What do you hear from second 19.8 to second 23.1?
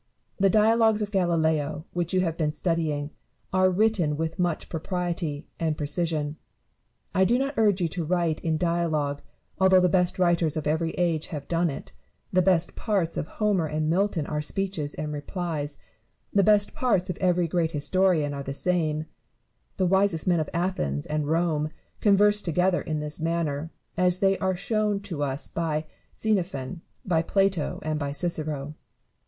wisest men of Athens and of Rome converse together in